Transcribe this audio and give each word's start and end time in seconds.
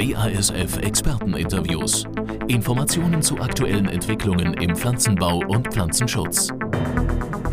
BASF 0.00 0.78
Experteninterviews. 0.78 2.04
Informationen 2.48 3.20
zu 3.20 3.38
aktuellen 3.38 3.86
Entwicklungen 3.86 4.54
im 4.54 4.74
Pflanzenbau 4.74 5.42
und 5.46 5.68
Pflanzenschutz. 5.70 6.48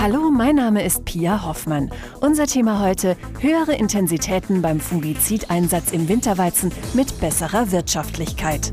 Hallo, 0.00 0.28
mein 0.28 0.56
Name 0.56 0.84
ist 0.84 1.04
Pia 1.04 1.44
Hoffmann. 1.44 1.92
Unser 2.20 2.48
Thema 2.48 2.80
heute: 2.80 3.16
höhere 3.38 3.74
Intensitäten 3.74 4.60
beim 4.60 4.80
Fungizideinsatz 4.80 5.92
im 5.92 6.08
Winterweizen 6.08 6.72
mit 6.94 7.20
besserer 7.20 7.70
Wirtschaftlichkeit. 7.70 8.72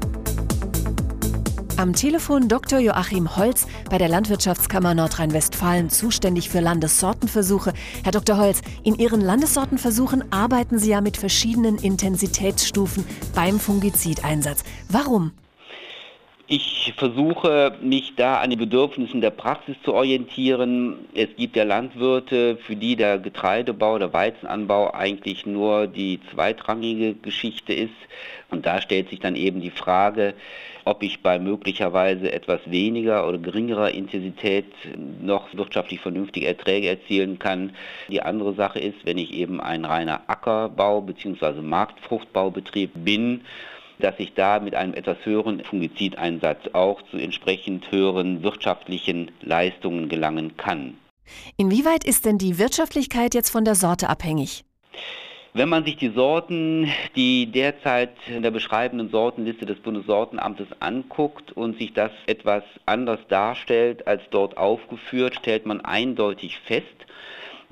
Am 1.79 1.93
Telefon 1.93 2.49
Dr. 2.49 2.79
Joachim 2.79 3.37
Holz 3.37 3.65
bei 3.89 3.97
der 3.97 4.09
Landwirtschaftskammer 4.09 4.93
Nordrhein-Westfalen 4.93 5.89
zuständig 5.89 6.49
für 6.49 6.59
Landessortenversuche. 6.59 7.71
Herr 8.03 8.11
Dr. 8.11 8.35
Holz, 8.35 8.61
in 8.83 8.95
Ihren 8.95 9.21
Landessortenversuchen 9.21 10.29
arbeiten 10.29 10.77
Sie 10.77 10.89
ja 10.89 10.99
mit 10.99 11.15
verschiedenen 11.15 11.77
Intensitätsstufen 11.77 13.05
beim 13.33 13.61
Fungizideinsatz. 13.61 14.65
Warum? 14.89 15.31
Ich 16.51 16.95
versuche 16.97 17.77
mich 17.79 18.15
da 18.15 18.39
an 18.39 18.49
den 18.49 18.57
Bedürfnissen 18.57 19.21
der 19.21 19.29
Praxis 19.29 19.75
zu 19.83 19.93
orientieren. 19.93 20.95
Es 21.13 21.27
gibt 21.37 21.55
ja 21.55 21.63
Landwirte, 21.63 22.57
für 22.57 22.75
die 22.75 22.95
der 22.95 23.19
Getreidebau, 23.19 23.99
der 23.99 24.13
Weizenanbau 24.13 24.91
eigentlich 24.91 25.45
nur 25.45 25.85
die 25.85 26.19
zweitrangige 26.33 27.13
Geschichte 27.13 27.73
ist. 27.73 27.93
Und 28.49 28.65
da 28.65 28.81
stellt 28.81 29.11
sich 29.11 29.19
dann 29.19 29.35
eben 29.35 29.61
die 29.61 29.69
Frage, 29.69 30.33
ob 30.85 31.03
ich 31.03 31.21
bei 31.21 31.37
möglicherweise 31.37 32.31
etwas 32.31 32.61
weniger 32.65 33.27
oder 33.27 33.37
geringerer 33.37 33.91
Intensität 33.91 34.65
noch 35.21 35.53
wirtschaftlich 35.53 35.99
vernünftige 35.99 36.47
Erträge 36.47 36.89
erzielen 36.89 37.37
kann. 37.37 37.75
Die 38.07 38.23
andere 38.23 38.55
Sache 38.55 38.79
ist, 38.79 39.05
wenn 39.05 39.19
ich 39.19 39.35
eben 39.35 39.61
ein 39.61 39.85
reiner 39.85 40.21
Ackerbau 40.25 41.01
bzw. 41.01 41.61
Marktfruchtbaubetrieb 41.61 42.89
bin, 42.95 43.41
dass 43.99 44.15
ich 44.17 44.33
da 44.33 44.59
mit 44.59 44.75
einem 44.75 44.93
etwas 44.93 45.17
höheren 45.23 45.63
Fungizideinsatz 45.63 46.59
auch 46.73 47.01
zu 47.11 47.17
entsprechend 47.17 47.91
höheren 47.91 48.43
wirtschaftlichen 48.43 49.31
Leistungen 49.41 50.09
gelangen 50.09 50.57
kann. 50.57 50.97
Inwieweit 51.57 52.03
ist 52.05 52.25
denn 52.25 52.37
die 52.37 52.57
Wirtschaftlichkeit 52.57 53.35
jetzt 53.35 53.49
von 53.49 53.65
der 53.65 53.75
Sorte 53.75 54.09
abhängig? 54.09 54.63
Wenn 55.53 55.69
man 55.69 55.83
sich 55.83 55.97
die 55.97 56.09
Sorten, 56.09 56.91
die 57.15 57.47
derzeit 57.47 58.11
in 58.27 58.43
der 58.43 58.51
beschreibenden 58.51 59.09
Sortenliste 59.09 59.65
des 59.65 59.79
Bundessortenamtes 59.79 60.67
anguckt 60.79 61.51
und 61.51 61.77
sich 61.79 61.93
das 61.93 62.11
etwas 62.27 62.63
anders 62.85 63.19
darstellt 63.29 64.07
als 64.07 64.21
dort 64.29 64.57
aufgeführt, 64.57 65.35
stellt 65.35 65.65
man 65.65 65.81
eindeutig 65.81 66.59
fest, 66.59 66.85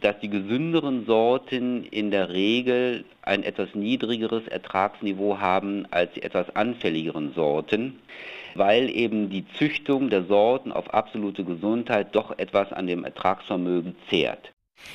dass 0.02 0.20
die 0.20 0.30
gesünderen 0.30 1.06
Sorten 1.06 1.84
in 1.86 2.12
der 2.12 2.30
Regel 2.30 3.04
ein 3.22 3.44
etwas 3.44 3.70
niedrigeres 3.74 4.48
Ertragsniveau 4.48 5.40
haben 5.40 5.88
als 5.92 6.14
die 6.14 6.24
etwas 6.24 6.56
anfälligeren 6.56 7.34
Sorten, 7.34 8.00
weil 8.56 8.90
eben 8.90 9.30
die 9.30 9.46
Züchtung 9.58 10.10
der 10.10 10.24
Sorten 10.26 10.72
auf 10.72 10.94
absolute 10.94 11.44
Gesundheit 11.44 12.16
doch 12.16 12.38
etwas 12.38 12.72
an 12.72 12.88
dem 12.88 13.04
Ertragsvermögen 13.04 13.96
zehrt. 14.10 14.52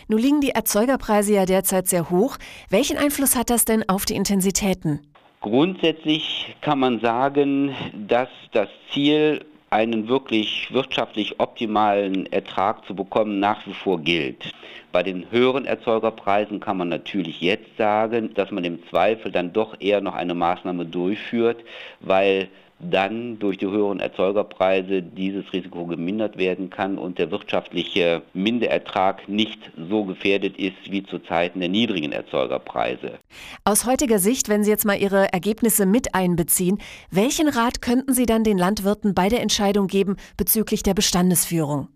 Nun 0.08 0.20
liegen 0.20 0.40
die 0.40 0.50
Erzeugerpreise 0.50 1.34
ja 1.34 1.44
derzeit 1.44 1.88
sehr 1.88 2.10
hoch. 2.10 2.38
Welchen 2.70 2.96
Einfluss 2.96 3.36
hat 3.36 3.50
das 3.50 3.64
denn 3.64 3.88
auf 3.88 4.04
die 4.04 4.14
Intensitäten? 4.14 5.00
Grundsätzlich 5.40 6.54
kann 6.60 6.78
man 6.78 7.00
sagen, 7.00 7.74
dass 8.06 8.28
das 8.52 8.68
Ziel 8.92 9.44
einen 9.72 10.06
wirklich 10.06 10.68
wirtschaftlich 10.72 11.40
optimalen 11.40 12.30
Ertrag 12.30 12.84
zu 12.84 12.94
bekommen, 12.94 13.40
nach 13.40 13.66
wie 13.66 13.72
vor 13.72 13.98
gilt. 14.00 14.52
Bei 14.92 15.02
den 15.02 15.30
höheren 15.30 15.64
Erzeugerpreisen 15.64 16.60
kann 16.60 16.76
man 16.76 16.90
natürlich 16.90 17.40
jetzt 17.40 17.78
sagen, 17.78 18.34
dass 18.34 18.50
man 18.50 18.64
im 18.64 18.86
Zweifel 18.90 19.32
dann 19.32 19.54
doch 19.54 19.80
eher 19.80 20.02
noch 20.02 20.14
eine 20.14 20.34
Maßnahme 20.34 20.84
durchführt, 20.84 21.64
weil 22.00 22.48
dann 22.82 23.38
durch 23.38 23.58
die 23.58 23.66
höheren 23.66 24.00
Erzeugerpreise 24.00 25.02
dieses 25.02 25.52
Risiko 25.52 25.86
gemindert 25.86 26.36
werden 26.36 26.70
kann 26.70 26.98
und 26.98 27.18
der 27.18 27.30
wirtschaftliche 27.30 28.22
Minderertrag 28.34 29.28
nicht 29.28 29.58
so 29.88 30.04
gefährdet 30.04 30.56
ist 30.58 30.90
wie 30.90 31.04
zu 31.04 31.18
Zeiten 31.20 31.60
der 31.60 31.68
niedrigen 31.68 32.12
Erzeugerpreise. 32.12 33.18
Aus 33.64 33.86
heutiger 33.86 34.18
Sicht, 34.18 34.48
wenn 34.48 34.64
Sie 34.64 34.70
jetzt 34.70 34.84
mal 34.84 35.00
Ihre 35.00 35.32
Ergebnisse 35.32 35.86
mit 35.86 36.14
einbeziehen, 36.14 36.78
welchen 37.10 37.48
Rat 37.48 37.82
könnten 37.82 38.12
Sie 38.12 38.26
dann 38.26 38.44
den 38.44 38.58
Landwirten 38.58 39.14
bei 39.14 39.28
der 39.28 39.40
Entscheidung 39.40 39.86
geben 39.86 40.16
bezüglich 40.36 40.82
der 40.82 40.94
Bestandesführung? 40.94 41.88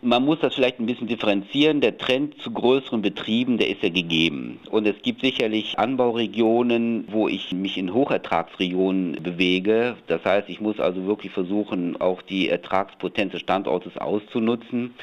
Man 0.00 0.24
muss 0.24 0.38
das 0.38 0.54
vielleicht 0.54 0.78
ein 0.78 0.86
bisschen 0.86 1.08
differenzieren. 1.08 1.80
Der 1.80 1.98
Trend 1.98 2.40
zu 2.40 2.52
größeren 2.52 3.02
Betrieben, 3.02 3.58
der 3.58 3.68
ist 3.68 3.82
ja 3.82 3.88
gegeben. 3.88 4.60
Und 4.70 4.86
es 4.86 4.94
gibt 5.02 5.22
sicherlich 5.22 5.76
Anbauregionen, 5.76 7.08
wo 7.10 7.26
ich 7.26 7.50
mich 7.52 7.76
in 7.76 7.92
Hochertragsregionen 7.92 9.20
bewege. 9.20 9.96
Das 10.06 10.24
heißt, 10.24 10.48
ich 10.50 10.60
muss 10.60 10.78
also 10.78 11.04
wirklich 11.06 11.32
versuchen, 11.32 12.00
auch 12.00 12.22
die 12.22 12.48
Ertragspotenz 12.48 13.32
des 13.32 13.40
Standortes 13.40 13.98
auszunutzen. 13.98 14.94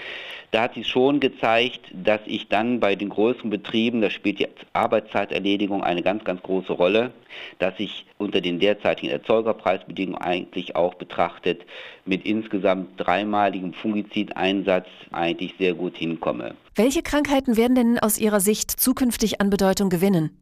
Da 0.51 0.61
hat 0.61 0.75
sich 0.75 0.87
schon 0.87 1.19
gezeigt, 1.19 1.81
dass 1.91 2.21
ich 2.25 2.47
dann 2.47 2.79
bei 2.79 2.95
den 2.95 3.09
größeren 3.09 3.49
Betrieben, 3.49 3.99
da 3.99 4.09
spielt 4.09 4.39
die 4.39 4.47
Arbeitszeiterledigung 4.71 5.83
eine 5.83 6.01
ganz, 6.01 6.23
ganz 6.23 6.41
große 6.43 6.71
Rolle, 6.71 7.11
dass 7.59 7.73
ich 7.77 8.05
unter 8.17 8.39
den 8.39 8.59
derzeitigen 8.59 9.11
Erzeugerpreisbedingungen 9.11 10.21
eigentlich 10.21 10.77
auch 10.77 10.93
betrachtet 10.93 11.65
mit 12.05 12.25
insgesamt 12.25 12.91
dreimaligem 12.97 13.73
Fungizideinsatz 13.73 14.84
eigentlich 15.11 15.55
sehr 15.57 15.73
gut 15.73 15.97
hinkomme. 15.97 16.55
Welche 16.75 17.01
Krankheiten 17.01 17.57
werden 17.57 17.75
denn 17.75 17.99
aus 17.99 18.17
Ihrer 18.17 18.39
Sicht 18.39 18.71
zukünftig 18.71 19.41
an 19.41 19.49
Bedeutung 19.49 19.89
gewinnen? 19.89 20.37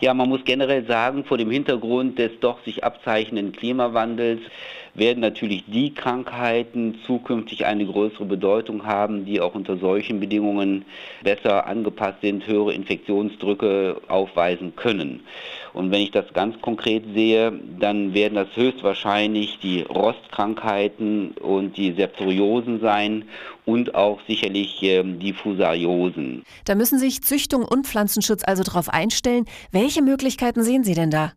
Ja, 0.00 0.14
man 0.14 0.28
muss 0.28 0.44
generell 0.44 0.86
sagen, 0.86 1.24
vor 1.24 1.38
dem 1.38 1.50
Hintergrund 1.50 2.18
des 2.20 2.30
doch 2.40 2.62
sich 2.64 2.84
abzeichnenden 2.84 3.52
Klimawandels 3.52 4.40
werden 4.94 5.20
natürlich 5.20 5.64
die 5.66 5.94
Krankheiten 5.94 6.98
zukünftig 7.06 7.66
eine 7.66 7.86
größere 7.86 8.24
Bedeutung 8.24 8.86
haben, 8.86 9.24
die 9.24 9.40
auch 9.40 9.54
unter 9.54 9.76
solchen 9.76 10.20
Bedingungen 10.20 10.84
besser 11.22 11.66
angepasst 11.66 12.20
sind, 12.22 12.46
höhere 12.46 12.74
Infektionsdrücke 12.74 14.00
aufweisen 14.08 14.74
können. 14.76 15.20
Und 15.74 15.90
wenn 15.90 16.00
ich 16.00 16.10
das 16.10 16.32
ganz 16.32 16.60
konkret 16.60 17.04
sehe, 17.14 17.52
dann 17.78 18.14
werden 18.14 18.34
das 18.34 18.48
höchstwahrscheinlich 18.54 19.58
die 19.60 19.82
Rostkrankheiten 19.82 21.32
und 21.32 21.76
die 21.76 21.92
Septoriosen 21.92 22.80
sein 22.80 23.24
und 23.68 23.94
auch 23.94 24.18
sicherlich 24.26 24.82
ähm, 24.82 25.18
die 25.18 25.34
Fusariosen. 25.34 26.42
Da 26.64 26.74
müssen 26.74 26.98
sich 26.98 27.22
Züchtung 27.22 27.64
und 27.64 27.86
Pflanzenschutz 27.86 28.42
also 28.44 28.62
darauf 28.62 28.88
einstellen. 28.88 29.44
Welche 29.72 29.87
Möglichkeiten 29.96 30.62
sehen 30.62 30.84
Sie 30.84 30.94
denn 30.94 31.10
da? 31.10 31.32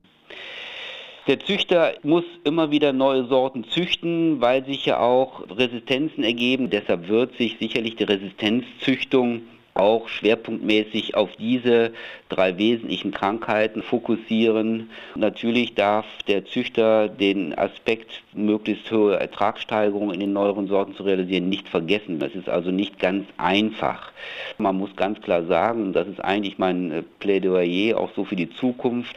Der 1.27 1.39
Züchter 1.39 1.93
muss 2.03 2.23
immer 2.43 2.71
wieder 2.71 2.93
neue 2.93 3.25
Sorten 3.27 3.63
züchten, 3.65 4.41
weil 4.41 4.65
sich 4.65 4.85
ja 4.85 4.99
auch 4.99 5.43
Resistenzen 5.49 6.23
ergeben. 6.23 6.69
Deshalb 6.69 7.07
wird 7.07 7.37
sich 7.37 7.57
sicherlich 7.59 7.95
die 7.95 8.05
Resistenzzüchtung 8.05 9.43
auch 9.73 10.09
schwerpunktmäßig 10.09 11.15
auf 11.15 11.35
diese 11.37 11.91
drei 12.29 12.57
wesentlichen 12.57 13.11
Krankheiten 13.11 13.81
fokussieren. 13.81 14.89
Natürlich 15.15 15.75
darf 15.75 16.05
der 16.27 16.45
Züchter 16.45 17.07
den 17.07 17.57
Aspekt 17.57 18.21
möglichst 18.33 18.91
hohe 18.91 19.19
Ertragssteigerung 19.19 20.13
in 20.13 20.19
den 20.19 20.33
neueren 20.33 20.67
Sorten 20.67 20.95
zu 20.95 21.03
realisieren 21.03 21.49
nicht 21.49 21.69
vergessen. 21.69 22.19
Das 22.19 22.35
ist 22.35 22.49
also 22.49 22.71
nicht 22.71 22.99
ganz 22.99 23.25
einfach. 23.37 24.11
Man 24.57 24.77
muss 24.77 24.95
ganz 24.95 25.21
klar 25.21 25.45
sagen, 25.45 25.93
das 25.93 26.07
ist 26.07 26.23
eigentlich 26.23 26.57
mein 26.57 27.05
Plädoyer 27.19 27.97
auch 27.97 28.11
so 28.15 28.25
für 28.25 28.35
die 28.35 28.49
Zukunft, 28.49 29.15